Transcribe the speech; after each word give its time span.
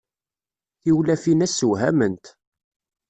Tiwlafin-a 0.81 1.47
ssewhament. 1.49 2.25